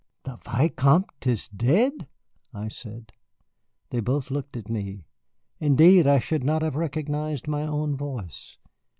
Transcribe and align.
"The 0.23 0.37
Vicomte 0.37 1.27
is 1.27 1.47
dead?" 1.47 2.07
I 2.55 2.69
said. 2.69 3.11
They 3.91 3.99
both 3.99 4.31
looked 4.31 4.57
at 4.57 4.67
me. 4.67 5.05
Indeed, 5.59 6.07
I 6.07 6.17
should 6.17 6.43
not 6.43 6.63
have 6.63 6.75
recognized 6.75 7.47
my 7.47 7.61
own 7.67 7.95
voice. 7.95 8.57